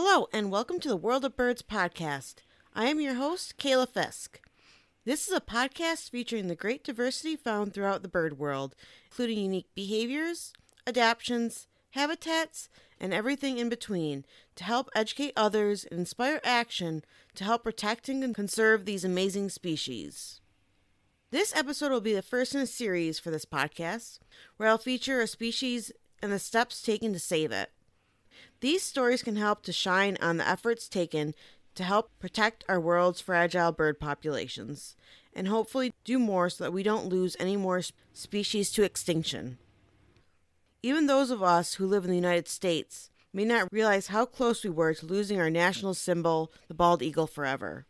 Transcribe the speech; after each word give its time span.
Hello, 0.00 0.28
and 0.32 0.48
welcome 0.48 0.78
to 0.78 0.88
the 0.88 0.96
World 0.96 1.24
of 1.24 1.36
Birds 1.36 1.60
podcast. 1.60 2.36
I 2.72 2.86
am 2.86 3.00
your 3.00 3.14
host, 3.14 3.58
Kayla 3.58 3.88
Fisk. 3.88 4.40
This 5.04 5.26
is 5.26 5.34
a 5.34 5.40
podcast 5.40 6.10
featuring 6.10 6.46
the 6.46 6.54
great 6.54 6.84
diversity 6.84 7.34
found 7.34 7.74
throughout 7.74 8.02
the 8.02 8.08
bird 8.08 8.38
world, 8.38 8.76
including 9.06 9.40
unique 9.40 9.74
behaviors, 9.74 10.52
adaptations, 10.86 11.66
habitats, 11.90 12.68
and 13.00 13.12
everything 13.12 13.58
in 13.58 13.68
between, 13.68 14.24
to 14.54 14.62
help 14.62 14.88
educate 14.94 15.32
others 15.36 15.84
and 15.90 15.98
inspire 15.98 16.40
action 16.44 17.02
to 17.34 17.42
help 17.42 17.64
protect 17.64 18.08
and 18.08 18.32
conserve 18.36 18.84
these 18.84 19.04
amazing 19.04 19.48
species. 19.48 20.40
This 21.32 21.52
episode 21.56 21.90
will 21.90 22.00
be 22.00 22.14
the 22.14 22.22
first 22.22 22.54
in 22.54 22.60
a 22.60 22.66
series 22.68 23.18
for 23.18 23.32
this 23.32 23.44
podcast, 23.44 24.20
where 24.58 24.68
I'll 24.68 24.78
feature 24.78 25.20
a 25.20 25.26
species 25.26 25.90
and 26.22 26.30
the 26.30 26.38
steps 26.38 26.82
taken 26.82 27.12
to 27.14 27.18
save 27.18 27.50
it. 27.50 27.72
These 28.60 28.82
stories 28.82 29.22
can 29.22 29.36
help 29.36 29.62
to 29.64 29.72
shine 29.72 30.16
on 30.20 30.36
the 30.36 30.48
efforts 30.48 30.88
taken 30.88 31.34
to 31.74 31.84
help 31.84 32.10
protect 32.18 32.64
our 32.68 32.80
world's 32.80 33.20
fragile 33.20 33.70
bird 33.70 34.00
populations, 34.00 34.96
and 35.32 35.46
hopefully 35.46 35.94
do 36.04 36.18
more 36.18 36.50
so 36.50 36.64
that 36.64 36.72
we 36.72 36.82
don't 36.82 37.06
lose 37.06 37.36
any 37.38 37.56
more 37.56 37.82
species 38.12 38.72
to 38.72 38.82
extinction. 38.82 39.58
Even 40.82 41.06
those 41.06 41.30
of 41.30 41.42
us 41.42 41.74
who 41.74 41.86
live 41.86 42.04
in 42.04 42.10
the 42.10 42.16
United 42.16 42.48
States 42.48 43.10
may 43.32 43.44
not 43.44 43.72
realize 43.72 44.08
how 44.08 44.24
close 44.24 44.64
we 44.64 44.70
were 44.70 44.94
to 44.94 45.06
losing 45.06 45.40
our 45.40 45.50
national 45.50 45.94
symbol, 45.94 46.52
the 46.66 46.74
bald 46.74 47.02
eagle, 47.02 47.26
forever. 47.26 47.86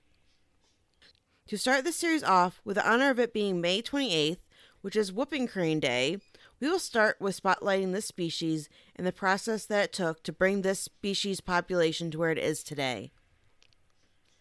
To 1.49 1.57
start 1.57 1.85
this 1.85 1.97
series 1.97 2.23
off, 2.23 2.61
with 2.65 2.77
the 2.77 2.87
honor 2.87 3.09
of 3.09 3.19
it 3.19 3.33
being 3.33 3.61
May 3.61 3.81
28th, 3.81 4.39
which 4.83 4.97
is 4.97 5.13
Whooping 5.13 5.49
Crane 5.49 5.81
Day, 5.81 6.19
we 6.61 6.69
will 6.69 6.79
start 6.79 7.21
with 7.21 7.41
spotlighting 7.41 7.93
this 7.93 8.07
species 8.07 8.69
and 8.97 9.07
the 9.07 9.13
process 9.13 9.65
that 9.67 9.85
it 9.85 9.93
took 9.93 10.23
to 10.25 10.33
bring 10.33 10.63
this 10.63 10.81
species 10.81 11.41
population 11.41 12.11
to 12.11 12.19
where 12.19 12.31
it 12.31 12.39
is 12.39 12.63
today. 12.63 13.13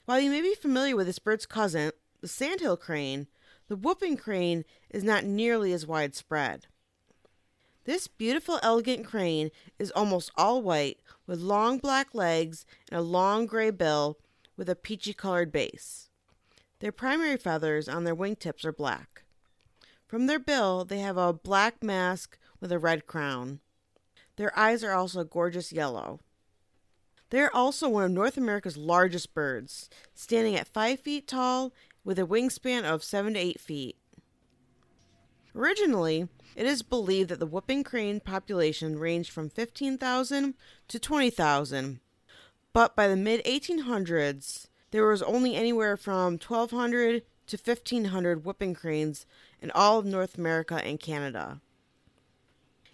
While 0.05 0.19
you 0.19 0.31
may 0.31 0.41
be 0.41 0.55
familiar 0.55 0.95
with 0.95 1.07
this 1.07 1.19
bird's 1.19 1.45
cousin, 1.45 1.91
the 2.21 2.27
sandhill 2.27 2.77
crane, 2.77 3.27
the 3.67 3.75
whooping 3.75 4.17
crane 4.17 4.63
is 4.89 5.03
not 5.03 5.25
nearly 5.25 5.73
as 5.73 5.85
widespread. 5.85 6.67
This 7.83 8.07
beautiful, 8.07 8.59
elegant 8.63 9.05
crane 9.05 9.51
is 9.77 9.91
almost 9.91 10.31
all 10.35 10.61
white 10.61 10.99
with 11.25 11.39
long 11.39 11.77
black 11.77 12.13
legs 12.13 12.65
and 12.89 12.99
a 12.99 13.03
long 13.03 13.45
gray 13.45 13.69
bill 13.69 14.17
with 14.57 14.69
a 14.69 14.75
peachy 14.75 15.13
colored 15.13 15.51
base. 15.51 16.09
Their 16.79 16.91
primary 16.91 17.37
feathers 17.37 17.87
on 17.87 18.03
their 18.03 18.15
wingtips 18.15 18.65
are 18.65 18.73
black. 18.73 19.23
From 20.07 20.27
their 20.27 20.39
bill, 20.39 20.85
they 20.85 20.99
have 20.99 21.17
a 21.17 21.33
black 21.33 21.83
mask 21.83 22.37
with 22.61 22.71
a 22.71 22.79
red 22.79 23.05
crown. 23.05 23.59
Their 24.37 24.57
eyes 24.57 24.83
are 24.83 24.93
also 24.93 25.23
gorgeous 25.25 25.73
yellow. 25.73 26.21
They 27.29 27.41
are 27.41 27.53
also 27.53 27.89
one 27.89 28.05
of 28.05 28.11
North 28.11 28.37
America's 28.37 28.77
largest 28.77 29.33
birds, 29.33 29.89
standing 30.13 30.55
at 30.55 30.67
5 30.67 31.01
feet 31.01 31.27
tall 31.27 31.73
with 32.05 32.17
a 32.17 32.25
wingspan 32.25 32.85
of 32.85 33.03
7 33.03 33.33
to 33.33 33.39
8 33.39 33.59
feet. 33.59 33.97
Originally, 35.53 36.29
it 36.55 36.65
is 36.65 36.83
believed 36.83 37.29
that 37.29 37.39
the 37.39 37.45
whooping 37.45 37.83
crane 37.83 38.21
population 38.21 38.97
ranged 38.97 39.31
from 39.31 39.49
15,000 39.49 40.53
to 40.87 40.99
20,000, 40.99 41.99
but 42.71 42.95
by 42.95 43.09
the 43.09 43.17
mid 43.17 43.43
1800s, 43.43 44.67
there 44.91 45.05
was 45.05 45.21
only 45.23 45.55
anywhere 45.55 45.97
from 45.97 46.33
1,200 46.33 47.23
to 47.47 47.57
1,500 47.57 48.45
whooping 48.45 48.73
cranes 48.73 49.25
in 49.61 49.71
all 49.71 49.99
of 49.99 50.05
North 50.05 50.37
America 50.37 50.75
and 50.83 50.99
Canada. 50.99 51.59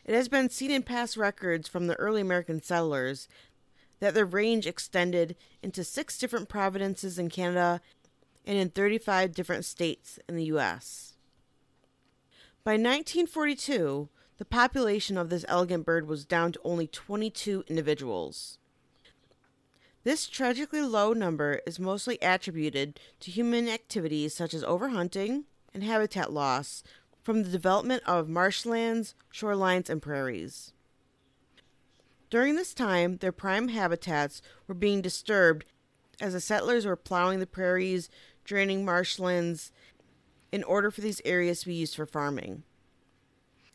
It 0.06 0.16
has 0.16 0.28
been 0.28 0.50
seen 0.50 0.72
in 0.72 0.84
past 0.84 1.18
records 1.18 1.68
from 1.68 1.88
the 1.88 1.96
early 1.96 2.22
American 2.22 2.62
settlers 2.62 3.28
that 4.00 4.14
their 4.14 4.26
range 4.26 4.68
extended 4.68 5.36
into 5.62 5.84
six 5.84 6.18
different 6.18 6.50
provinces 6.50 7.18
in 7.18 7.30
Canada 7.30 7.82
and 8.46 8.58
in 8.58 8.70
35 8.70 9.34
different 9.34 9.64
states 9.64 10.20
in 10.28 10.36
the 10.36 10.46
U.S. 10.46 11.14
By 12.64 12.74
1942, 12.74 14.10
the 14.38 14.46
population 14.46 15.18
of 15.18 15.30
this 15.30 15.46
elegant 15.48 15.86
bird 15.86 16.08
was 16.08 16.26
down 16.26 16.52
to 16.52 16.60
only 16.64 16.88
22 16.88 17.64
individuals. 17.68 18.58
This 20.04 20.28
tragically 20.28 20.82
low 20.82 21.14
number 21.14 21.62
is 21.66 21.80
mostly 21.80 22.18
attributed 22.22 23.00
to 23.22 23.32
human 23.32 23.70
activities 23.70 24.34
such 24.34 24.54
as 24.54 24.64
overhunting, 24.64 25.46
and 25.74 25.84
habitat 25.84 26.32
loss 26.32 26.84
from 27.24 27.44
the 27.44 27.50
development 27.50 28.04
of 28.06 28.30
marshlands, 28.30 29.16
shorelines, 29.34 29.90
and 29.90 30.02
prairies. 30.02 30.74
During 32.30 32.56
this 32.56 32.74
time, 32.74 33.18
their 33.18 33.32
prime 33.32 33.70
habitats 33.70 34.42
were 34.68 34.76
being 34.76 35.02
disturbed 35.02 35.66
as 36.20 36.34
the 36.34 36.42
settlers 36.42 36.86
were 36.86 36.96
plowing 36.96 37.40
the 37.40 37.48
prairies, 37.48 38.10
draining 38.44 38.86
marshlands, 38.86 39.72
in 40.52 40.64
order 40.64 40.92
for 40.92 41.02
these 41.02 41.22
areas 41.26 41.62
to 41.62 41.68
be 41.68 41.76
used 41.76 41.96
for 41.96 42.06
farming. 42.06 42.64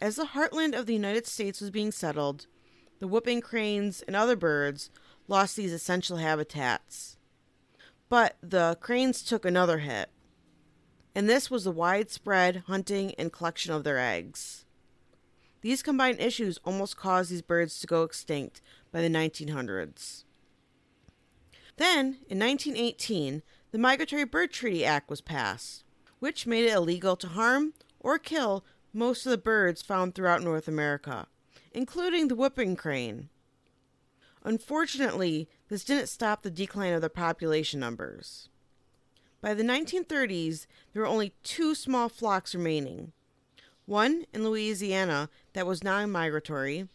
As 0.01 0.17
the 0.17 0.27
heartland 0.27 0.79
of 0.79 0.87
the 0.87 0.93
United 0.93 1.27
States 1.27 1.61
was 1.61 1.71
being 1.71 1.91
settled, 1.91 2.47
the 3.01 3.09
whooping 3.09 3.41
cranes 3.41 4.03
and 4.03 4.15
other 4.15 4.37
birds 4.37 4.91
lost 5.29 5.57
these 5.57 5.73
essential 5.73 6.17
habitats. 6.17 7.17
But 8.09 8.37
the 8.43 8.77
cranes 8.81 9.23
took 9.23 9.45
another 9.45 9.79
hit 9.79 10.11
and 11.19 11.29
this 11.29 11.51
was 11.51 11.65
the 11.65 11.73
widespread 11.73 12.63
hunting 12.69 13.13
and 13.19 13.33
collection 13.33 13.73
of 13.73 13.83
their 13.83 13.99
eggs. 13.99 14.65
These 15.63 15.83
combined 15.83 16.21
issues 16.21 16.61
almost 16.65 16.97
caused 16.97 17.33
these 17.33 17.43
birds 17.43 17.81
to 17.81 17.89
go 17.89 18.05
extinct 18.05 18.61
by 18.93 19.03
the 19.03 19.09
1900s. 19.09 20.23
Then, 21.77 22.19
in 22.29 22.39
1918, 22.39 23.43
the 23.73 23.79
Migratory 23.79 24.23
Bird 24.23 24.53
Treaty 24.53 24.85
Act 24.85 25.11
was 25.11 25.21
passed, 25.21 25.83
which 26.21 26.47
made 26.47 26.67
it 26.67 26.75
illegal 26.75 27.17
to 27.17 27.27
harm 27.27 27.75
or 27.99 28.21
kill 28.21 28.65
most 28.93 29.27
of 29.27 29.31
the 29.31 29.39
birds 29.39 29.83
found 29.83 30.15
throughout 30.15 30.43
North 30.43 30.69
America, 30.69 31.27
including 31.73 32.29
the 32.29 32.37
whooping 32.37 32.77
crane. 32.77 33.29
Unfortunately, 34.45 35.49
this 35.69 35.85
didn't 35.85 36.09
stop 36.09 36.43
the 36.43 36.51
decline 36.51 36.93
of 36.93 37.03
the 37.03 37.11
population 37.11 37.81
numbers. 37.81 38.49
By 39.41 39.55
the 39.55 39.63
1930s, 39.63 40.67
there 40.93 41.03
were 41.03 41.09
only 41.09 41.35
two 41.43 41.75
small 41.75 42.09
flocks 42.09 42.55
remaining 42.55 43.13
one 43.87 44.27
in 44.35 44.45
Louisiana 44.45 45.31
that 45.55 45.67
was 45.67 45.83
non 45.83 46.11
migratory, 46.11 46.89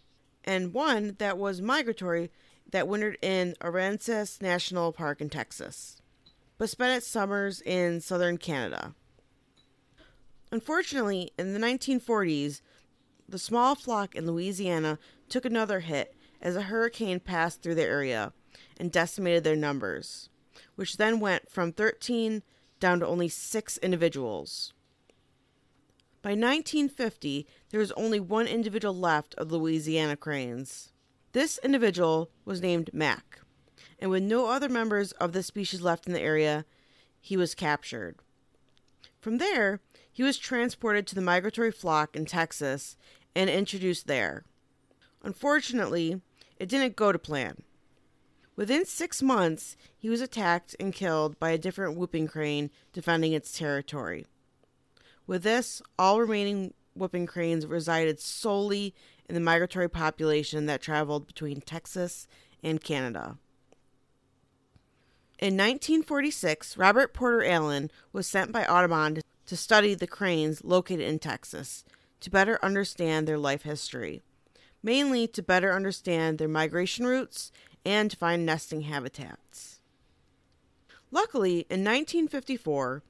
and 0.43 0.73
one 0.73 1.15
that 1.17 1.39
was 1.39 1.59
migratory 1.59 2.29
that 2.69 2.87
wintered 2.87 3.17
in 3.21 3.55
Aransas 3.61 4.41
National 4.41 4.91
Park 4.91 5.19
in 5.19 5.29
Texas, 5.29 6.01
but 6.59 6.69
spent 6.69 6.95
its 6.95 7.07
summers 7.07 7.61
in 7.61 7.99
southern 7.99 8.37
Canada. 8.37 8.93
Unfortunately, 10.51 11.31
in 11.39 11.53
the 11.53 11.59
1940s, 11.59 12.61
the 13.27 13.39
small 13.39 13.73
flock 13.73 14.13
in 14.13 14.27
Louisiana 14.27 14.99
took 15.29 15.45
another 15.45 15.79
hit 15.79 16.15
as 16.43 16.55
a 16.55 16.63
hurricane 16.63 17.19
passed 17.19 17.63
through 17.63 17.73
the 17.73 17.83
area 17.83 18.33
and 18.79 18.91
decimated 18.91 19.43
their 19.43 19.55
numbers 19.55 20.29
which 20.75 20.97
then 20.97 21.19
went 21.19 21.49
from 21.49 21.71
13 21.71 22.43
down 22.79 22.99
to 22.99 23.07
only 23.07 23.29
six 23.29 23.77
individuals. 23.77 24.73
By 26.21 26.31
1950, 26.31 27.47
there 27.69 27.79
was 27.79 27.91
only 27.93 28.19
one 28.19 28.47
individual 28.47 28.95
left 28.95 29.35
of 29.35 29.51
Louisiana 29.51 30.15
cranes. 30.15 30.91
This 31.33 31.59
individual 31.63 32.29
was 32.45 32.61
named 32.61 32.89
Mac, 32.93 33.41
and 33.99 34.09
with 34.09 34.23
no 34.23 34.47
other 34.47 34.69
members 34.69 35.11
of 35.13 35.33
the 35.33 35.43
species 35.43 35.81
left 35.81 36.07
in 36.07 36.13
the 36.13 36.21
area, 36.21 36.65
he 37.19 37.35
was 37.35 37.55
captured. 37.55 38.17
From 39.19 39.37
there, 39.37 39.79
he 40.11 40.23
was 40.23 40.37
transported 40.37 41.07
to 41.07 41.15
the 41.15 41.21
migratory 41.21 41.71
flock 41.71 42.15
in 42.15 42.25
Texas 42.25 42.97
and 43.35 43.49
introduced 43.49 44.07
there. 44.07 44.43
Unfortunately, 45.23 46.21
it 46.57 46.69
didn't 46.69 46.95
go 46.95 47.11
to 47.11 47.19
plan. 47.19 47.63
Within 48.55 48.85
six 48.85 49.21
months, 49.21 49.75
he 49.97 50.09
was 50.09 50.21
attacked 50.21 50.75
and 50.79 50.93
killed 50.93 51.39
by 51.39 51.49
a 51.51 51.57
different 51.57 51.97
whooping 51.97 52.27
crane 52.27 52.69
defending 52.91 53.33
its 53.33 53.57
territory. 53.57 54.25
With 55.25 55.43
this, 55.43 55.81
all 55.97 56.19
remaining 56.19 56.73
whooping 56.95 57.25
cranes 57.25 57.65
resided 57.65 58.19
solely 58.19 58.93
in 59.27 59.35
the 59.35 59.41
migratory 59.41 59.89
population 59.89 60.67
that 60.67 60.81
traveled 60.81 61.25
between 61.25 61.61
Texas 61.61 62.27
and 62.61 62.83
Canada. 62.83 63.37
In 65.39 65.55
1946, 65.55 66.77
Robert 66.77 67.13
Porter 67.13 67.43
Allen 67.43 67.89
was 68.11 68.27
sent 68.27 68.51
by 68.51 68.65
Audubon 68.65 69.21
to 69.45 69.57
study 69.57 69.93
the 69.93 70.07
cranes 70.07 70.63
located 70.63 71.01
in 71.01 71.19
Texas 71.19 71.83
to 72.19 72.29
better 72.29 72.63
understand 72.63 73.27
their 73.27 73.37
life 73.37 73.63
history, 73.63 74.21
mainly 74.83 75.27
to 75.29 75.41
better 75.41 75.73
understand 75.73 76.37
their 76.37 76.47
migration 76.47 77.07
routes 77.07 77.51
and 77.85 78.11
to 78.11 78.17
find 78.17 78.45
nesting 78.45 78.81
habitats. 78.81 79.79
Luckily, 81.09 81.59
in 81.69 81.83
1954, 81.83 83.03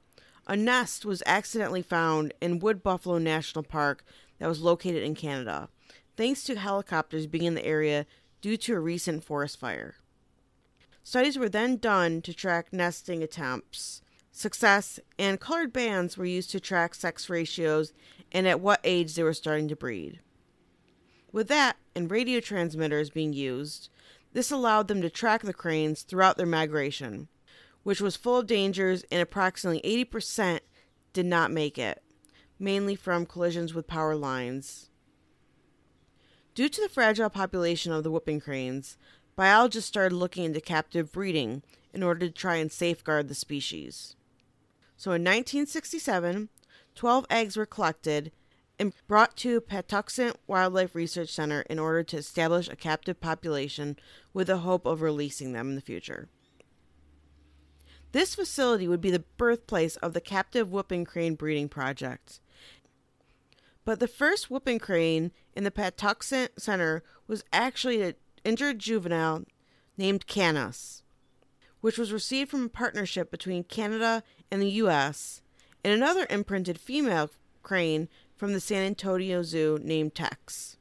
a 0.46 0.56
nest 0.56 1.04
was 1.04 1.22
accidentally 1.26 1.82
found 1.82 2.34
in 2.40 2.58
Wood 2.58 2.82
Buffalo 2.82 3.18
National 3.18 3.62
Park 3.62 4.04
that 4.38 4.48
was 4.48 4.60
located 4.60 5.02
in 5.02 5.14
Canada, 5.14 5.68
thanks 6.16 6.44
to 6.44 6.54
helicopters 6.54 7.26
being 7.26 7.44
in 7.44 7.54
the 7.54 7.64
area 7.64 8.06
due 8.40 8.56
to 8.58 8.74
a 8.74 8.80
recent 8.80 9.24
forest 9.24 9.58
fire. 9.58 9.96
Studies 11.02 11.38
were 11.38 11.48
then 11.48 11.76
done 11.76 12.22
to 12.22 12.34
track 12.34 12.72
nesting 12.72 13.22
attempts, 13.22 14.02
success, 14.32 15.00
and 15.18 15.40
colored 15.40 15.72
bands 15.72 16.16
were 16.16 16.24
used 16.24 16.50
to 16.50 16.60
track 16.60 16.94
sex 16.94 17.30
ratios 17.30 17.92
and 18.32 18.46
at 18.46 18.60
what 18.60 18.80
age 18.84 19.14
they 19.14 19.22
were 19.22 19.32
starting 19.32 19.68
to 19.68 19.76
breed. 19.76 20.20
With 21.34 21.48
that 21.48 21.78
and 21.96 22.08
radio 22.08 22.38
transmitters 22.38 23.10
being 23.10 23.32
used, 23.32 23.88
this 24.34 24.52
allowed 24.52 24.86
them 24.86 25.02
to 25.02 25.10
track 25.10 25.42
the 25.42 25.52
cranes 25.52 26.02
throughout 26.02 26.36
their 26.36 26.46
migration, 26.46 27.26
which 27.82 28.00
was 28.00 28.14
full 28.14 28.38
of 28.38 28.46
dangers, 28.46 29.04
and 29.10 29.20
approximately 29.20 29.80
80% 29.80 30.60
did 31.12 31.26
not 31.26 31.50
make 31.50 31.76
it, 31.76 32.04
mainly 32.60 32.94
from 32.94 33.26
collisions 33.26 33.74
with 33.74 33.88
power 33.88 34.14
lines. 34.14 34.90
Due 36.54 36.68
to 36.68 36.80
the 36.80 36.88
fragile 36.88 37.28
population 37.28 37.90
of 37.90 38.04
the 38.04 38.12
whooping 38.12 38.38
cranes, 38.38 38.96
biologists 39.34 39.88
started 39.88 40.14
looking 40.14 40.44
into 40.44 40.60
captive 40.60 41.10
breeding 41.10 41.64
in 41.92 42.04
order 42.04 42.28
to 42.28 42.32
try 42.32 42.54
and 42.58 42.70
safeguard 42.70 43.26
the 43.26 43.34
species. 43.34 44.14
So 44.96 45.10
in 45.10 45.22
1967, 45.22 46.48
12 46.94 47.26
eggs 47.28 47.56
were 47.56 47.66
collected 47.66 48.30
and 48.78 48.92
brought 49.06 49.36
to 49.38 49.60
Patuxent 49.60 50.36
Wildlife 50.46 50.94
Research 50.94 51.30
Center 51.30 51.62
in 51.62 51.78
order 51.78 52.02
to 52.02 52.16
establish 52.16 52.68
a 52.68 52.76
captive 52.76 53.20
population 53.20 53.96
with 54.32 54.48
the 54.48 54.58
hope 54.58 54.86
of 54.86 55.02
releasing 55.02 55.52
them 55.52 55.70
in 55.70 55.74
the 55.74 55.80
future. 55.80 56.28
This 58.12 58.34
facility 58.34 58.86
would 58.86 59.00
be 59.00 59.10
the 59.10 59.24
birthplace 59.36 59.96
of 59.96 60.12
the 60.12 60.20
captive 60.20 60.70
whooping 60.70 61.04
crane 61.04 61.34
breeding 61.34 61.68
project. 61.68 62.40
But 63.84 64.00
the 64.00 64.08
first 64.08 64.50
whooping 64.50 64.78
crane 64.78 65.32
in 65.54 65.64
the 65.64 65.70
Patuxent 65.70 66.50
Center 66.58 67.02
was 67.26 67.44
actually 67.52 68.02
an 68.02 68.14
injured 68.44 68.78
juvenile 68.78 69.44
named 69.96 70.26
Canus, 70.26 71.02
which 71.80 71.98
was 71.98 72.12
received 72.12 72.50
from 72.50 72.66
a 72.66 72.68
partnership 72.68 73.30
between 73.30 73.64
Canada 73.64 74.22
and 74.50 74.62
the 74.62 74.70
U.S., 74.70 75.42
and 75.84 75.92
another 75.92 76.26
imprinted 76.30 76.78
female 76.78 77.30
crane 77.62 78.08
from 78.44 78.52
the 78.52 78.60
San 78.60 78.84
Antonio 78.84 79.42
Zoo 79.42 79.78
named 79.82 80.14
Tex. 80.14 80.76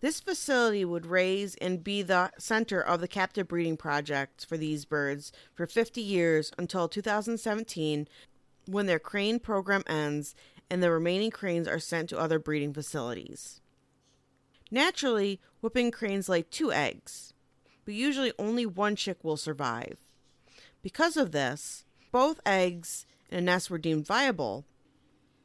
This 0.00 0.20
facility 0.20 0.82
would 0.82 1.04
raise 1.04 1.54
and 1.56 1.84
be 1.84 2.00
the 2.00 2.30
center 2.38 2.80
of 2.80 3.02
the 3.02 3.08
captive 3.08 3.46
breeding 3.46 3.76
project 3.76 4.46
for 4.46 4.56
these 4.56 4.86
birds 4.86 5.32
for 5.52 5.66
50 5.66 6.00
years 6.00 6.50
until 6.56 6.88
2017 6.88 8.08
when 8.64 8.86
their 8.86 8.98
crane 8.98 9.38
program 9.38 9.82
ends 9.86 10.34
and 10.70 10.82
the 10.82 10.90
remaining 10.90 11.30
cranes 11.30 11.68
are 11.68 11.78
sent 11.78 12.08
to 12.08 12.18
other 12.18 12.38
breeding 12.38 12.72
facilities. 12.72 13.60
Naturally, 14.70 15.42
whooping 15.60 15.90
cranes 15.90 16.30
lay 16.30 16.40
two 16.40 16.72
eggs, 16.72 17.34
but 17.84 17.92
usually 17.92 18.32
only 18.38 18.64
one 18.64 18.96
chick 18.96 19.22
will 19.22 19.36
survive. 19.36 19.98
Because 20.80 21.18
of 21.18 21.32
this, 21.32 21.84
both 22.10 22.40
eggs 22.46 23.04
in 23.28 23.36
a 23.36 23.40
nest 23.42 23.68
were 23.68 23.76
deemed 23.76 24.06
viable, 24.06 24.64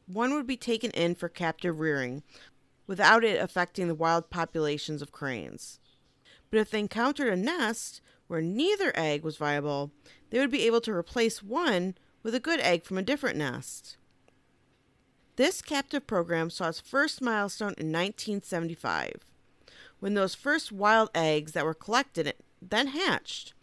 one 0.10 0.34
would 0.34 0.48
be 0.48 0.58
taken 0.58 0.90
in 0.92 1.14
for 1.14 1.30
captive 1.30 1.80
rearing 1.80 2.24
without 2.88 3.24
it 3.24 3.40
affecting 3.40 3.88
the 3.88 3.96
wild 3.96 4.30
populations 4.32 5.02
of 5.02 5.12
cranes. 5.12 5.80
But 6.50 6.60
if 6.60 6.72
they 6.72 6.80
encountered 6.80 7.32
a 7.32 7.36
nest 7.36 8.02
where 8.28 8.42
neither 8.42 8.92
egg 8.96 9.24
was 9.24 9.38
viable, 9.38 9.92
they 10.32 10.40
would 10.40 10.50
be 10.50 10.66
able 10.66 10.82
to 10.82 10.94
replace 10.94 11.44
one 11.44 11.96
with 12.24 12.34
a 12.34 12.40
good 12.40 12.60
egg 12.60 12.84
from 12.84 12.98
a 12.98 13.04
different 13.04 13.38
nest. 13.38 13.98
This 15.36 15.62
captive 15.62 16.08
program 16.08 16.50
saw 16.50 16.70
its 16.70 16.80
first 16.80 17.22
milestone 17.22 17.76
in 17.78 17.92
1975, 17.92 19.14
when 20.00 20.16
those 20.16 20.36
first 20.36 20.72
wild 20.72 21.12
eggs 21.14 21.52
that 21.52 21.66
were 21.66 21.76
collected 21.76 22.34
then 22.62 22.88
hatched, 22.88 23.54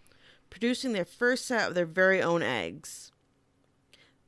producing 0.48 0.92
their 0.92 1.04
first 1.04 1.44
set 1.44 1.68
of 1.68 1.74
their 1.74 1.84
very 1.84 2.22
own 2.22 2.42
eggs. 2.42 3.10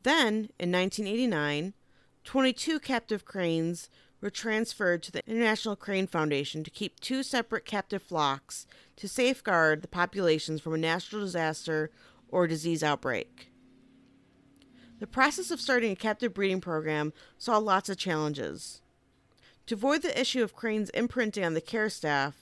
Then, 0.02 0.50
in 0.58 0.72
1989, 0.72 1.74
22 2.28 2.78
captive 2.80 3.24
cranes 3.24 3.88
were 4.20 4.28
transferred 4.28 5.02
to 5.02 5.10
the 5.10 5.26
International 5.26 5.74
Crane 5.74 6.06
Foundation 6.06 6.62
to 6.62 6.70
keep 6.70 7.00
two 7.00 7.22
separate 7.22 7.64
captive 7.64 8.02
flocks 8.02 8.66
to 8.96 9.08
safeguard 9.08 9.80
the 9.80 9.88
populations 9.88 10.60
from 10.60 10.74
a 10.74 10.76
natural 10.76 11.22
disaster 11.22 11.90
or 12.28 12.46
disease 12.46 12.82
outbreak. 12.82 13.50
The 14.98 15.06
process 15.06 15.50
of 15.50 15.58
starting 15.58 15.92
a 15.92 15.96
captive 15.96 16.34
breeding 16.34 16.60
program 16.60 17.14
saw 17.38 17.56
lots 17.56 17.88
of 17.88 17.96
challenges. 17.96 18.82
To 19.64 19.74
avoid 19.74 20.02
the 20.02 20.20
issue 20.20 20.42
of 20.42 20.54
cranes 20.54 20.90
imprinting 20.90 21.46
on 21.46 21.54
the 21.54 21.62
care 21.62 21.88
staff, 21.88 22.34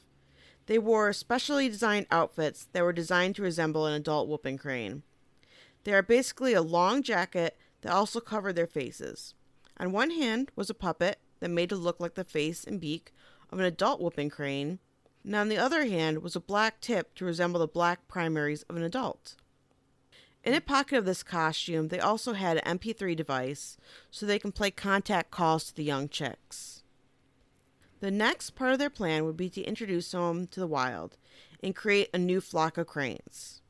they 0.66 0.80
wore 0.80 1.12
specially 1.12 1.68
designed 1.68 2.08
outfits 2.10 2.66
that 2.72 2.82
were 2.82 2.92
designed 2.92 3.36
to 3.36 3.42
resemble 3.42 3.86
an 3.86 3.94
adult 3.94 4.26
whooping 4.26 4.58
crane. 4.58 5.04
They 5.84 5.92
are 5.92 6.02
basically 6.02 6.54
a 6.54 6.60
long 6.60 7.04
jacket 7.04 7.56
that 7.82 7.92
also 7.92 8.18
covered 8.18 8.56
their 8.56 8.66
faces. 8.66 9.35
On 9.78 9.92
one 9.92 10.10
hand 10.10 10.50
was 10.56 10.70
a 10.70 10.74
puppet 10.74 11.18
that 11.40 11.50
made 11.50 11.72
it 11.72 11.76
look 11.76 12.00
like 12.00 12.14
the 12.14 12.24
face 12.24 12.64
and 12.64 12.80
beak 12.80 13.12
of 13.50 13.58
an 13.58 13.64
adult 13.64 14.00
whooping 14.00 14.30
crane, 14.30 14.78
and 15.24 15.34
on 15.34 15.48
the 15.48 15.58
other 15.58 15.84
hand 15.84 16.22
was 16.22 16.34
a 16.34 16.40
black 16.40 16.80
tip 16.80 17.14
to 17.16 17.24
resemble 17.24 17.60
the 17.60 17.68
black 17.68 18.08
primaries 18.08 18.62
of 18.64 18.76
an 18.76 18.82
adult. 18.82 19.36
In 20.44 20.54
a 20.54 20.60
pocket 20.60 20.96
of 20.96 21.04
this 21.04 21.24
costume, 21.24 21.88
they 21.88 21.98
also 21.98 22.32
had 22.34 22.58
an 22.58 22.78
MP3 22.78 23.16
device 23.16 23.76
so 24.10 24.24
they 24.24 24.38
can 24.38 24.52
play 24.52 24.70
contact 24.70 25.32
calls 25.32 25.64
to 25.64 25.74
the 25.74 25.84
young 25.84 26.08
chicks. 26.08 26.84
The 28.00 28.12
next 28.12 28.50
part 28.50 28.72
of 28.72 28.78
their 28.78 28.90
plan 28.90 29.24
would 29.24 29.36
be 29.36 29.50
to 29.50 29.62
introduce 29.62 30.10
them 30.10 30.46
to 30.48 30.60
the 30.60 30.66
wild 30.66 31.16
and 31.62 31.74
create 31.74 32.10
a 32.14 32.18
new 32.18 32.40
flock 32.40 32.78
of 32.78 32.86
cranes. 32.86 33.60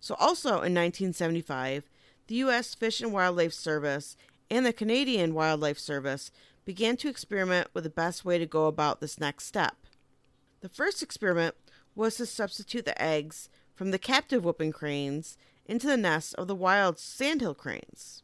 So, 0.00 0.16
also 0.18 0.48
in 0.48 0.74
1975, 0.74 1.88
the 2.26 2.34
U.S. 2.36 2.74
Fish 2.74 3.00
and 3.00 3.12
Wildlife 3.12 3.52
Service 3.52 4.16
and 4.50 4.64
the 4.64 4.72
Canadian 4.72 5.34
Wildlife 5.34 5.78
Service 5.78 6.30
began 6.64 6.96
to 6.98 7.08
experiment 7.08 7.68
with 7.74 7.84
the 7.84 7.90
best 7.90 8.24
way 8.24 8.38
to 8.38 8.46
go 8.46 8.66
about 8.66 9.00
this 9.00 9.20
next 9.20 9.46
step. 9.46 9.76
The 10.60 10.68
first 10.68 11.02
experiment 11.02 11.54
was 11.94 12.16
to 12.16 12.26
substitute 12.26 12.84
the 12.84 13.00
eggs 13.00 13.48
from 13.74 13.90
the 13.90 13.98
captive 13.98 14.44
whooping 14.44 14.72
cranes 14.72 15.36
into 15.66 15.86
the 15.86 15.96
nests 15.96 16.34
of 16.34 16.48
the 16.48 16.54
wild 16.54 16.98
sandhill 16.98 17.54
cranes. 17.54 18.22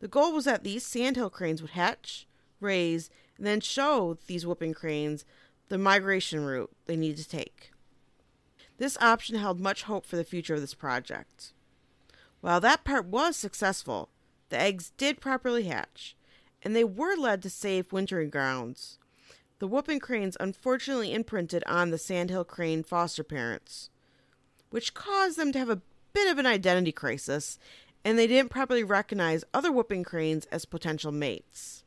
The 0.00 0.08
goal 0.08 0.32
was 0.32 0.44
that 0.44 0.64
these 0.64 0.84
sandhill 0.84 1.30
cranes 1.30 1.62
would 1.62 1.72
hatch, 1.72 2.26
raise, 2.60 3.10
and 3.36 3.46
then 3.46 3.60
show 3.60 4.18
these 4.26 4.46
whooping 4.46 4.74
cranes 4.74 5.24
the 5.68 5.78
migration 5.78 6.44
route 6.44 6.70
they 6.86 6.96
needed 6.96 7.18
to 7.18 7.28
take. 7.28 7.70
This 8.78 8.98
option 9.00 9.36
held 9.36 9.58
much 9.58 9.84
hope 9.84 10.04
for 10.04 10.16
the 10.16 10.24
future 10.24 10.54
of 10.54 10.60
this 10.60 10.74
project. 10.74 11.52
While 12.40 12.60
that 12.60 12.84
part 12.84 13.06
was 13.06 13.36
successful, 13.36 14.10
the 14.48 14.60
eggs 14.60 14.92
did 14.96 15.20
properly 15.20 15.64
hatch, 15.64 16.16
and 16.62 16.74
they 16.74 16.84
were 16.84 17.16
led 17.16 17.42
to 17.42 17.50
safe 17.50 17.92
wintering 17.92 18.30
grounds. 18.30 18.98
The 19.58 19.66
whooping 19.66 20.00
cranes 20.00 20.36
unfortunately 20.38 21.14
imprinted 21.14 21.64
on 21.66 21.90
the 21.90 21.98
sandhill 21.98 22.44
crane 22.44 22.82
foster 22.82 23.24
parents, 23.24 23.90
which 24.70 24.94
caused 24.94 25.38
them 25.38 25.52
to 25.52 25.58
have 25.58 25.70
a 25.70 25.80
bit 26.12 26.30
of 26.30 26.38
an 26.38 26.46
identity 26.46 26.92
crisis, 26.92 27.58
and 28.04 28.18
they 28.18 28.26
didn't 28.26 28.50
properly 28.50 28.84
recognize 28.84 29.44
other 29.52 29.72
whooping 29.72 30.04
cranes 30.04 30.44
as 30.46 30.64
potential 30.64 31.12
mates. 31.12 31.84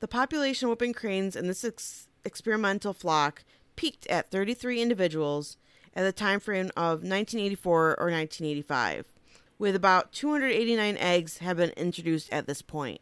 The 0.00 0.08
population 0.08 0.66
of 0.66 0.70
whooping 0.70 0.92
cranes 0.92 1.34
in 1.34 1.48
this 1.48 1.64
ex- 1.64 2.08
experimental 2.24 2.92
flock 2.92 3.44
peaked 3.74 4.06
at 4.06 4.30
33 4.30 4.80
individuals 4.80 5.56
at 5.94 6.04
the 6.04 6.12
time 6.12 6.38
frame 6.38 6.70
of 6.76 7.02
1984 7.02 7.96
or 7.98 8.10
1985 8.10 9.06
with 9.58 9.74
about 9.74 10.12
289 10.12 10.96
eggs 10.98 11.38
have 11.38 11.56
been 11.56 11.70
introduced 11.70 12.32
at 12.32 12.46
this 12.46 12.62
point. 12.62 13.00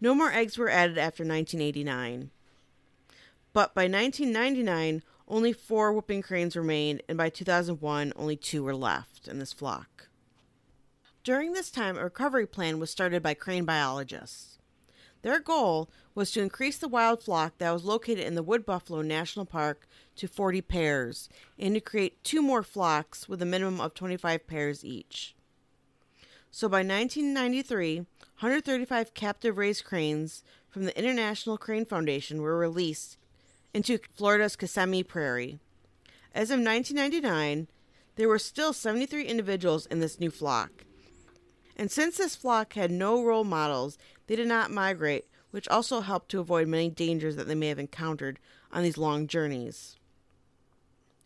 No 0.00 0.14
more 0.14 0.32
eggs 0.32 0.58
were 0.58 0.70
added 0.70 0.98
after 0.98 1.22
1989. 1.22 2.30
But 3.52 3.74
by 3.74 3.82
1999, 3.82 5.02
only 5.28 5.52
four 5.52 5.92
whooping 5.92 6.22
cranes 6.22 6.56
remained, 6.56 7.02
and 7.08 7.18
by 7.18 7.28
2001, 7.28 8.12
only 8.16 8.36
two 8.36 8.62
were 8.62 8.74
left 8.74 9.28
in 9.28 9.38
this 9.38 9.52
flock. 9.52 10.08
During 11.24 11.52
this 11.52 11.70
time, 11.70 11.96
a 11.96 12.04
recovery 12.04 12.46
plan 12.46 12.80
was 12.80 12.90
started 12.90 13.22
by 13.22 13.34
crane 13.34 13.64
biologists. 13.64 14.51
Their 15.22 15.38
goal 15.38 15.88
was 16.14 16.32
to 16.32 16.42
increase 16.42 16.76
the 16.76 16.88
wild 16.88 17.22
flock 17.22 17.58
that 17.58 17.70
was 17.70 17.84
located 17.84 18.20
in 18.20 18.34
the 18.34 18.42
Wood 18.42 18.66
Buffalo 18.66 19.02
National 19.02 19.46
Park 19.46 19.88
to 20.16 20.26
40 20.26 20.60
pairs 20.62 21.28
and 21.58 21.74
to 21.74 21.80
create 21.80 22.22
two 22.24 22.42
more 22.42 22.62
flocks 22.62 23.28
with 23.28 23.40
a 23.40 23.46
minimum 23.46 23.80
of 23.80 23.94
25 23.94 24.46
pairs 24.46 24.84
each. 24.84 25.34
So 26.50 26.68
by 26.68 26.78
1993, 26.78 27.98
135 27.98 29.14
captive 29.14 29.56
raised 29.56 29.84
cranes 29.84 30.42
from 30.68 30.84
the 30.84 30.98
International 30.98 31.56
Crane 31.56 31.86
Foundation 31.86 32.42
were 32.42 32.58
released 32.58 33.16
into 33.72 33.98
Florida's 34.14 34.56
Kissimmee 34.56 35.04
Prairie. 35.04 35.58
As 36.34 36.50
of 36.50 36.58
1999, 36.58 37.68
there 38.16 38.28
were 38.28 38.38
still 38.38 38.72
73 38.72 39.24
individuals 39.24 39.86
in 39.86 40.00
this 40.00 40.18
new 40.18 40.30
flock. 40.30 40.84
And 41.76 41.90
since 41.90 42.18
this 42.18 42.36
flock 42.36 42.74
had 42.74 42.90
no 42.90 43.22
role 43.22 43.44
models, 43.44 43.98
they 44.26 44.36
did 44.36 44.48
not 44.48 44.70
migrate, 44.70 45.26
which 45.50 45.68
also 45.68 46.00
helped 46.00 46.30
to 46.30 46.40
avoid 46.40 46.68
many 46.68 46.90
dangers 46.90 47.36
that 47.36 47.46
they 47.46 47.54
may 47.54 47.68
have 47.68 47.78
encountered 47.78 48.38
on 48.72 48.82
these 48.82 48.98
long 48.98 49.26
journeys. 49.26 49.96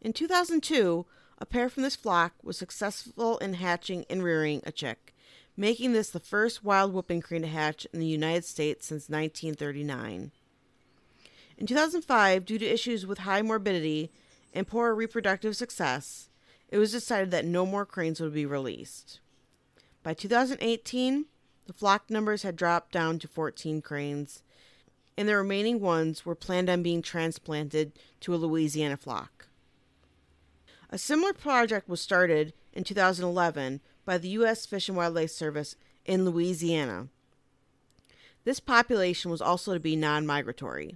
In 0.00 0.12
2002, 0.12 1.06
a 1.38 1.46
pair 1.46 1.68
from 1.68 1.82
this 1.82 1.96
flock 1.96 2.34
was 2.42 2.56
successful 2.56 3.38
in 3.38 3.54
hatching 3.54 4.04
and 4.08 4.22
rearing 4.22 4.62
a 4.64 4.72
chick, 4.72 5.14
making 5.56 5.92
this 5.92 6.10
the 6.10 6.20
first 6.20 6.64
wild 6.64 6.92
whooping 6.92 7.20
crane 7.20 7.42
to 7.42 7.48
hatch 7.48 7.86
in 7.92 8.00
the 8.00 8.06
United 8.06 8.44
States 8.44 8.86
since 8.86 9.08
1939. 9.08 10.32
In 11.58 11.66
2005, 11.66 12.44
due 12.44 12.58
to 12.58 12.66
issues 12.66 13.06
with 13.06 13.18
high 13.18 13.42
morbidity 13.42 14.10
and 14.52 14.66
poor 14.66 14.94
reproductive 14.94 15.56
success, 15.56 16.28
it 16.68 16.78
was 16.78 16.92
decided 16.92 17.30
that 17.30 17.44
no 17.44 17.64
more 17.64 17.86
cranes 17.86 18.20
would 18.20 18.34
be 18.34 18.46
released. 18.46 19.20
By 20.06 20.14
2018, 20.14 21.24
the 21.66 21.72
flock 21.72 22.10
numbers 22.10 22.44
had 22.44 22.54
dropped 22.54 22.92
down 22.92 23.18
to 23.18 23.26
14 23.26 23.82
cranes, 23.82 24.44
and 25.16 25.28
the 25.28 25.36
remaining 25.36 25.80
ones 25.80 26.24
were 26.24 26.36
planned 26.36 26.70
on 26.70 26.84
being 26.84 27.02
transplanted 27.02 27.90
to 28.20 28.32
a 28.32 28.36
Louisiana 28.36 28.96
flock. 28.96 29.48
A 30.90 30.96
similar 30.96 31.32
project 31.32 31.88
was 31.88 32.00
started 32.00 32.52
in 32.72 32.84
2011 32.84 33.80
by 34.04 34.16
the 34.16 34.28
U.S. 34.28 34.64
Fish 34.64 34.88
and 34.88 34.96
Wildlife 34.96 35.32
Service 35.32 35.74
in 36.04 36.24
Louisiana. 36.24 37.08
This 38.44 38.60
population 38.60 39.32
was 39.32 39.40
also 39.42 39.74
to 39.74 39.80
be 39.80 39.96
non 39.96 40.24
migratory. 40.24 40.94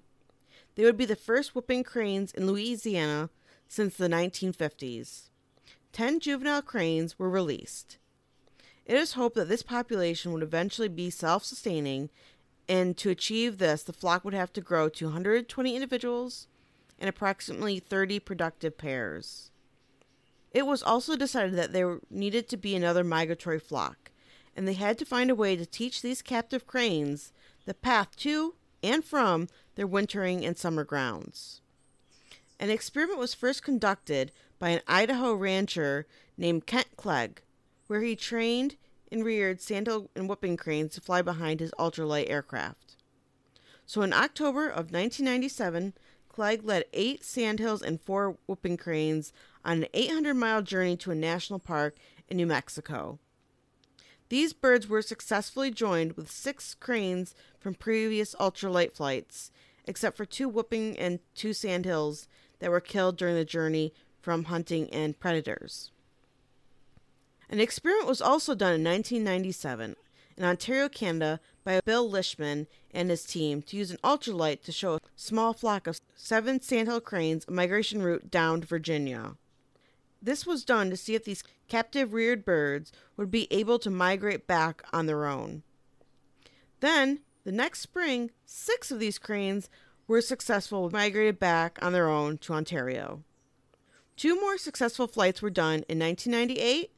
They 0.77 0.85
would 0.85 0.97
be 0.97 1.05
the 1.05 1.17
first 1.17 1.57
whooping 1.57 1.83
cranes 1.83 2.33
in 2.33 2.47
Louisiana 2.47 3.31
since 3.67 3.97
the 3.97 4.07
1950s. 4.07 5.31
Ten 5.91 6.21
juvenile 6.21 6.63
cranes 6.63 7.19
were 7.19 7.29
released. 7.29 7.97
It 8.91 8.97
is 8.97 9.13
hoped 9.13 9.37
that 9.37 9.49
this 9.49 9.63
population 9.63 10.33
would 10.33 10.43
eventually 10.43 10.89
be 10.89 11.11
self 11.11 11.45
sustaining, 11.45 12.11
and 12.69 12.97
to 12.97 13.09
achieve 13.09 13.59
this, 13.59 13.85
the 13.85 13.93
flock 13.93 14.25
would 14.25 14.35
have 14.35 14.53
to 14.55 14.61
grow 14.61 14.89
to 14.89 15.05
120 15.05 15.77
individuals 15.77 16.49
and 16.99 17.09
approximately 17.09 17.79
30 17.79 18.19
productive 18.19 18.77
pairs. 18.77 19.53
It 20.51 20.67
was 20.67 20.83
also 20.83 21.15
decided 21.15 21.55
that 21.55 21.73
there 21.73 22.01
needed 22.11 22.49
to 22.49 22.57
be 22.57 22.75
another 22.75 23.05
migratory 23.05 23.61
flock, 23.61 24.11
and 24.57 24.67
they 24.67 24.75
had 24.75 24.99
to 24.99 25.05
find 25.05 25.31
a 25.31 25.37
way 25.37 25.55
to 25.55 25.65
teach 25.65 26.03
these 26.03 26.21
captive 26.21 26.67
cranes 26.67 27.33
the 27.67 27.75
path 27.75 28.17
to 28.17 28.57
and 28.83 29.05
from 29.05 29.47
their 29.77 29.87
wintering 29.87 30.45
and 30.45 30.59
summer 30.59 30.83
grounds. 30.83 31.61
An 32.59 32.71
experiment 32.71 33.21
was 33.21 33.35
first 33.35 33.63
conducted 33.63 34.33
by 34.59 34.71
an 34.71 34.81
Idaho 34.89 35.33
rancher 35.35 36.09
named 36.37 36.67
Kent 36.67 36.89
Clegg, 36.97 37.43
where 37.91 38.03
he 38.03 38.15
trained 38.15 38.77
and 39.11 39.25
reared 39.25 39.61
sandhill 39.61 40.09
and 40.15 40.29
whooping 40.29 40.57
cranes 40.57 40.95
to 40.95 41.01
fly 41.01 41.21
behind 41.21 41.59
his 41.59 41.73
ultralight 41.73 42.31
aircraft. 42.31 42.95
So 43.85 44.03
in 44.03 44.13
October 44.13 44.69
of 44.69 44.93
1997, 44.93 45.95
Clegg 46.29 46.63
led 46.63 46.85
eight 46.93 47.25
sandhills 47.25 47.83
and 47.83 48.01
four 48.01 48.39
whooping 48.47 48.77
cranes 48.77 49.33
on 49.65 49.79
an 49.79 49.89
800 49.93 50.35
mile 50.35 50.63
journey 50.63 50.97
to 50.99 51.11
a 51.11 51.17
national 51.17 51.59
park 51.59 51.97
in 52.29 52.37
New 52.37 52.47
Mexico. 52.47 53.19
These 54.29 54.53
birds 54.53 54.87
were 54.87 55.03
successfully 55.03 55.73
joined 55.73 56.13
with 56.13 56.31
six 56.31 56.75
cranes 56.75 57.35
from 57.59 57.75
previous 57.75 58.37
ultralight 58.37 58.93
flights, 58.93 59.51
except 59.89 60.17
for 60.17 60.25
two 60.25 60.49
whooping 60.49 60.97
and 60.97 61.19
two 61.35 61.53
sandhills 61.53 62.29
that 62.61 62.71
were 62.71 62.79
killed 62.79 63.17
during 63.17 63.35
the 63.35 63.45
journey 63.45 63.93
from 64.21 64.45
hunting 64.45 64.89
and 64.91 65.19
predators. 65.19 65.91
An 67.51 67.59
experiment 67.59 68.07
was 68.07 68.23
also 68.23 68.55
done 68.55 68.75
in 68.75 68.85
1997 68.85 69.97
in 70.37 70.45
Ontario, 70.45 70.89
Canada, 70.89 71.41
by 71.65 71.81
Bill 71.85 72.09
Lishman 72.09 72.69
and 72.93 73.11
his 73.11 73.25
team 73.25 73.61
to 73.63 73.77
use 73.77 73.91
an 73.91 73.99
ultralight 74.05 74.63
to 74.63 74.73
show 74.73 74.95
a 74.95 75.01
small 75.17 75.53
flock 75.53 75.89
of 75.89 76.01
seven 76.15 76.63
sandhill 76.63 77.01
cranes 77.01 77.45
a 77.49 77.51
migration 77.51 78.03
route 78.03 78.31
down 78.31 78.61
to 78.61 78.69
Virginia. 78.69 79.33
This 80.23 80.47
was 80.47 80.65
done 80.65 80.91
to 80.91 80.97
see 80.97 81.17
if 81.17 81.25
these 81.25 81.43
captive 81.67 82.13
reared 82.13 82.45
birds 82.45 82.93
would 83.17 83.33
be 83.33 83.53
able 83.53 83.81
to 83.81 83.91
migrate 83.91 84.47
back 84.47 84.85
on 84.93 85.07
their 85.07 85.27
own. 85.27 85.65
Then, 86.79 87.19
the 87.43 87.53
next 87.53 87.81
spring, 87.81 88.31
six 88.45 88.93
of 88.93 89.01
these 89.01 89.19
cranes 89.19 89.69
were 90.07 90.21
successful 90.21 90.85
and 90.85 90.93
migrated 90.93 91.41
back 91.41 91.81
on 91.83 91.93
their 91.93 92.09
own 92.09 92.39
to 92.39 92.53
Ontario. 92.53 93.25
Two 94.17 94.41
more 94.41 94.57
successful 94.57 95.09
flights 95.09 95.43
were 95.43 95.51
done 95.51 95.85
in 95.89 95.99
1998 95.99 96.93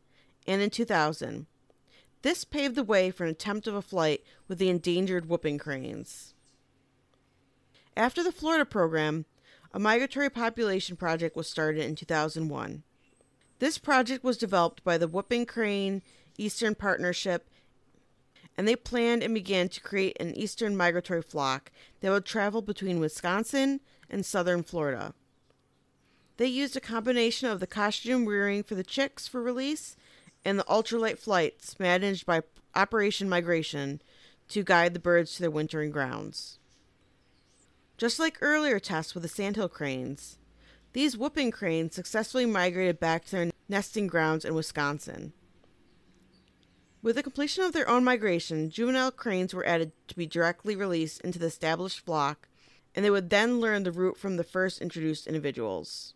and 0.47 0.63
in 0.63 0.71
2000. 0.71 1.47
This 2.23 2.45
paved 2.45 2.77
the 2.77 2.85
way 2.85 3.11
for 3.11 3.25
an 3.25 3.31
attempt 3.31 3.67
of 3.67 3.75
a 3.75 3.83
flight 3.83 4.23
with 4.49 4.59
the 4.59 4.69
endangered 4.69 5.29
whooping 5.29 5.59
cranes. 5.59 6.35
After 7.97 8.23
the 8.23 8.33
Florida 8.33 8.65
program, 8.65 9.27
a 9.75 9.79
migratory 9.79 10.31
population 10.31 10.97
project 10.97 11.37
was 11.37 11.49
started 11.49 11.85
in 11.85 11.97
2001. 11.97 12.83
This 13.59 13.79
project 13.79 14.25
was 14.25 14.39
developed 14.39 14.85
by 14.85 14.99
the 14.99 15.09
Whooping 15.09 15.47
Crane 15.47 16.03
Eastern 16.39 16.75
Partnership, 16.75 17.49
and 18.57 18.69
they 18.69 18.77
planned 18.77 19.23
and 19.23 19.35
began 19.35 19.69
to 19.69 19.81
create 19.81 20.17
an 20.21 20.37
eastern 20.37 20.77
migratory 20.77 21.23
flock 21.23 21.71
that 22.01 22.11
would 22.11 22.25
travel 22.25 22.61
between 22.63 23.01
Wisconsin 23.01 23.81
and 24.11 24.27
southern 24.27 24.63
Florida. 24.63 25.15
They 26.37 26.47
used 26.47 26.77
a 26.77 26.81
combination 26.81 27.49
of 27.49 27.61
the 27.61 27.67
costume 27.67 28.27
rearing 28.27 28.63
for 28.63 28.75
the 28.75 28.83
chicks 28.83 29.29
for 29.29 29.43
release 29.43 29.97
and 30.45 30.59
the 30.59 30.65
ultralight 30.65 31.19
flights 31.19 31.79
managed 31.79 32.27
by 32.27 32.43
Operation 32.75 33.29
Migration 33.29 34.01
to 34.49 34.63
guide 34.63 34.95
the 34.95 35.01
birds 35.01 35.35
to 35.35 35.43
their 35.43 35.51
wintering 35.51 35.91
grounds. 35.91 36.59
Just 37.97 38.19
like 38.19 38.39
earlier 38.41 38.81
tests 38.81 39.15
with 39.15 39.23
the 39.23 39.29
sandhill 39.29 39.69
cranes, 39.69 40.39
these 40.93 41.17
whooping 41.17 41.51
cranes 41.51 41.95
successfully 41.95 42.47
migrated 42.47 42.99
back 42.99 43.25
to 43.27 43.31
their 43.31 43.51
nesting 43.69 44.07
grounds 44.07 44.45
in 44.45 44.55
Wisconsin. 44.55 45.33
With 47.03 47.17
the 47.17 47.23
completion 47.23 47.65
of 47.65 47.73
their 47.73 47.89
own 47.89 48.05
migration, 48.05 48.71
juvenile 48.71 49.11
cranes 49.11 49.55
were 49.55 49.67
added 49.67 49.93
to 50.09 50.15
be 50.15 50.27
directly 50.27 50.77
released 50.77 51.21
into 51.23 51.39
the 51.39 51.47
established 51.47 52.01
flock, 52.01 52.49
and 52.95 53.05
they 53.05 53.11
would 53.11 53.31
then 53.31 53.61
learn 53.61 53.83
the 53.83 53.91
route 53.91 54.17
from 54.17 54.37
the 54.37 54.45
first 54.45 54.81
introduced 54.81 55.27
individuals. 55.27 56.15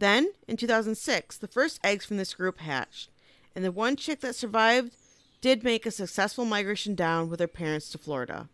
Then, 0.00 0.32
in 0.48 0.56
2006, 0.56 1.36
the 1.36 1.46
first 1.46 1.78
eggs 1.84 2.06
from 2.06 2.16
this 2.16 2.32
group 2.32 2.60
hatched, 2.60 3.10
and 3.54 3.62
the 3.62 3.70
one 3.70 3.96
chick 3.96 4.20
that 4.20 4.34
survived 4.34 4.96
did 5.42 5.62
make 5.62 5.84
a 5.84 5.90
successful 5.90 6.46
migration 6.46 6.94
down 6.94 7.28
with 7.28 7.38
her 7.38 7.46
parents 7.46 7.90
to 7.90 7.98
Florida. 7.98 8.48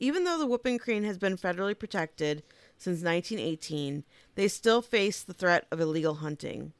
Even 0.00 0.24
though 0.24 0.38
the 0.38 0.46
whooping 0.46 0.78
crane 0.78 1.04
has 1.04 1.18
been 1.18 1.36
federally 1.36 1.78
protected 1.78 2.42
since 2.78 3.02
1918, 3.02 4.02
they 4.34 4.48
still 4.48 4.80
face 4.80 5.22
the 5.22 5.34
threat 5.34 5.66
of 5.70 5.78
illegal 5.78 6.14
hunting. 6.14 6.72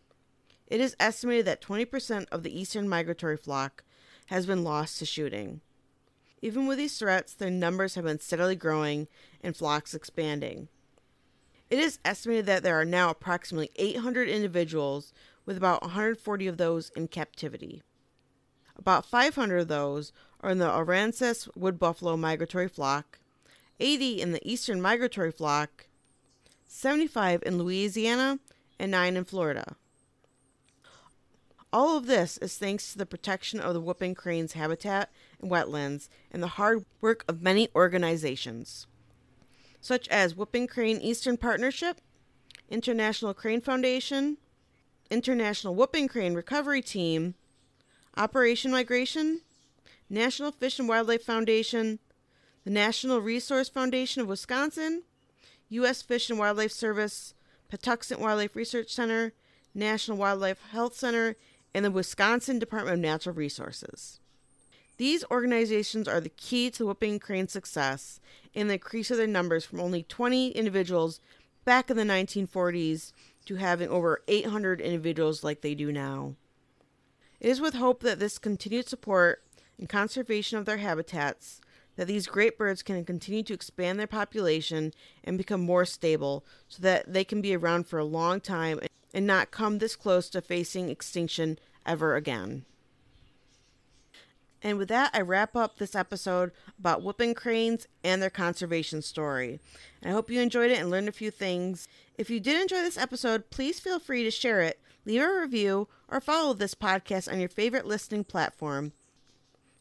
It 0.66 0.80
is 0.80 0.96
estimated 0.98 1.44
that 1.44 1.60
20% 1.60 2.26
of 2.32 2.44
the 2.44 2.58
eastern 2.58 2.88
migratory 2.88 3.36
flock 3.36 3.84
has 4.26 4.46
been 4.46 4.64
lost 4.64 4.98
to 5.00 5.04
shooting. 5.04 5.60
Even 6.40 6.66
with 6.66 6.78
these 6.78 6.98
threats, 6.98 7.34
their 7.34 7.50
numbers 7.50 7.94
have 7.94 8.04
been 8.04 8.20
steadily 8.20 8.56
growing 8.56 9.06
and 9.42 9.54
flocks 9.54 9.92
expanding. 9.92 10.68
It 11.70 11.78
is 11.78 11.98
estimated 12.04 12.46
that 12.46 12.62
there 12.62 12.78
are 12.78 12.84
now 12.84 13.10
approximately 13.10 13.70
800 13.76 14.28
individuals, 14.28 15.12
with 15.46 15.56
about 15.56 15.82
140 15.82 16.46
of 16.46 16.56
those 16.56 16.90
in 16.90 17.08
captivity. 17.08 17.82
About 18.76 19.06
500 19.06 19.58
of 19.58 19.68
those 19.68 20.12
are 20.40 20.50
in 20.50 20.58
the 20.58 20.68
Aransas 20.68 21.48
wood 21.56 21.78
buffalo 21.78 22.16
migratory 22.16 22.68
flock, 22.68 23.18
80 23.80 24.20
in 24.20 24.32
the 24.32 24.48
eastern 24.48 24.80
migratory 24.80 25.32
flock, 25.32 25.86
75 26.66 27.42
in 27.46 27.58
Louisiana, 27.58 28.38
and 28.78 28.90
9 28.90 29.16
in 29.16 29.24
Florida. 29.24 29.76
All 31.72 31.96
of 31.96 32.06
this 32.06 32.38
is 32.38 32.56
thanks 32.56 32.92
to 32.92 32.98
the 32.98 33.06
protection 33.06 33.58
of 33.58 33.74
the 33.74 33.80
whooping 33.80 34.14
crane's 34.14 34.52
habitat 34.52 35.10
and 35.40 35.50
wetlands 35.50 36.08
and 36.30 36.42
the 36.42 36.48
hard 36.48 36.84
work 37.00 37.24
of 37.26 37.42
many 37.42 37.68
organizations, 37.74 38.86
such 39.84 40.08
as 40.08 40.34
Whooping 40.34 40.66
Crane 40.66 40.96
Eastern 41.02 41.36
Partnership, 41.36 42.00
International 42.70 43.34
Crane 43.34 43.60
Foundation, 43.60 44.38
International 45.10 45.74
Whooping 45.74 46.08
Crane 46.08 46.32
Recovery 46.32 46.80
Team, 46.80 47.34
Operation 48.16 48.70
Migration, 48.70 49.42
National 50.08 50.52
Fish 50.52 50.78
and 50.78 50.88
Wildlife 50.88 51.22
Foundation, 51.22 51.98
the 52.64 52.70
National 52.70 53.20
Resource 53.20 53.68
Foundation 53.68 54.22
of 54.22 54.28
Wisconsin, 54.28 55.02
U.S. 55.68 56.00
Fish 56.00 56.30
and 56.30 56.38
Wildlife 56.38 56.72
Service, 56.72 57.34
Patuxent 57.70 58.20
Wildlife 58.20 58.56
Research 58.56 58.90
Center, 58.90 59.34
National 59.74 60.16
Wildlife 60.16 60.62
Health 60.70 60.96
Center, 60.96 61.36
and 61.74 61.84
the 61.84 61.90
Wisconsin 61.90 62.58
Department 62.58 62.94
of 62.94 63.00
Natural 63.00 63.34
Resources. 63.34 64.18
These 64.96 65.24
organizations 65.30 66.06
are 66.06 66.20
the 66.20 66.28
key 66.28 66.70
to 66.70 66.78
the 66.78 66.86
whooping 66.86 67.18
crane's 67.18 67.52
success 67.52 68.20
and 68.54 68.70
the 68.70 68.74
increase 68.74 69.10
of 69.10 69.16
their 69.16 69.26
numbers 69.26 69.64
from 69.64 69.80
only 69.80 70.04
20 70.04 70.50
individuals 70.50 71.20
back 71.64 71.90
in 71.90 71.96
the 71.96 72.04
1940s 72.04 73.12
to 73.46 73.56
having 73.56 73.88
over 73.88 74.22
800 74.28 74.80
individuals 74.80 75.42
like 75.42 75.60
they 75.60 75.74
do 75.74 75.90
now. 75.90 76.34
It 77.40 77.48
is 77.48 77.60
with 77.60 77.74
hope 77.74 78.02
that 78.02 78.20
this 78.20 78.38
continued 78.38 78.88
support 78.88 79.42
and 79.78 79.88
conservation 79.88 80.58
of 80.58 80.64
their 80.64 80.78
habitats 80.78 81.60
that 81.96 82.06
these 82.06 82.26
great 82.26 82.58
birds 82.58 82.82
can 82.82 83.04
continue 83.04 83.42
to 83.42 83.54
expand 83.54 83.98
their 83.98 84.06
population 84.06 84.92
and 85.22 85.38
become 85.38 85.60
more 85.60 85.84
stable 85.84 86.44
so 86.68 86.82
that 86.82 87.12
they 87.12 87.24
can 87.24 87.40
be 87.40 87.54
around 87.54 87.86
for 87.86 87.98
a 87.98 88.04
long 88.04 88.40
time 88.40 88.80
and 89.12 89.26
not 89.26 89.50
come 89.50 89.78
this 89.78 89.96
close 89.96 90.28
to 90.28 90.40
facing 90.40 90.88
extinction 90.88 91.58
ever 91.86 92.16
again. 92.16 92.64
And 94.64 94.78
with 94.78 94.88
that, 94.88 95.10
I 95.12 95.20
wrap 95.20 95.54
up 95.54 95.76
this 95.76 95.94
episode 95.94 96.50
about 96.78 97.02
whooping 97.02 97.34
cranes 97.34 97.86
and 98.02 98.22
their 98.22 98.30
conservation 98.30 99.02
story. 99.02 99.60
And 100.00 100.10
I 100.10 100.14
hope 100.14 100.30
you 100.30 100.40
enjoyed 100.40 100.70
it 100.70 100.78
and 100.78 100.90
learned 100.90 101.08
a 101.08 101.12
few 101.12 101.30
things. 101.30 101.86
If 102.16 102.30
you 102.30 102.40
did 102.40 102.62
enjoy 102.62 102.76
this 102.76 102.96
episode, 102.96 103.50
please 103.50 103.78
feel 103.78 103.98
free 103.98 104.24
to 104.24 104.30
share 104.30 104.62
it, 104.62 104.80
leave 105.04 105.20
a 105.20 105.40
review, 105.40 105.88
or 106.08 106.18
follow 106.18 106.54
this 106.54 106.74
podcast 106.74 107.30
on 107.30 107.40
your 107.40 107.50
favorite 107.50 107.84
listening 107.84 108.24
platform. 108.24 108.92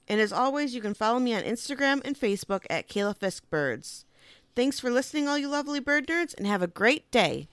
And 0.10 0.20
as 0.20 0.34
always, 0.34 0.76
you 0.76 0.82
can 0.82 0.94
follow 0.94 1.20
me 1.20 1.34
on 1.34 1.44
Instagram 1.44 2.02
and 2.04 2.20
Facebook 2.20 2.66
at 2.70 2.90
Kayla 2.90 3.16
Fisk 3.16 3.50
Birds. 3.50 4.04
Thanks 4.54 4.82
for 4.82 4.92
listening, 4.92 5.30
all 5.30 5.38
you 5.38 5.48
lovely 5.48 5.80
bird 5.80 6.08
nerds, 6.08 6.36
and 6.38 6.46
have 6.46 6.62
a 6.62 6.68
great 6.68 7.10
day. 7.10 7.48